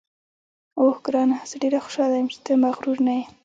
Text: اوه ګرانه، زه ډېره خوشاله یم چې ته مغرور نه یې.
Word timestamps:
اوه 0.79 0.93
ګرانه، 1.05 1.37
زه 1.49 1.55
ډېره 1.63 1.79
خوشاله 1.85 2.15
یم 2.17 2.27
چې 2.33 2.39
ته 2.45 2.51
مغرور 2.63 2.97
نه 3.07 3.13
یې. 3.17 3.25